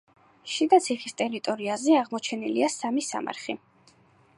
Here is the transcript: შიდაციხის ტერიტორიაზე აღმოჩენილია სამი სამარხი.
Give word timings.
შიდაციხის 0.53 1.15
ტერიტორიაზე 1.21 1.95
აღმოჩენილია 2.01 2.75
სამი 2.81 3.09
სამარხი. 3.13 3.63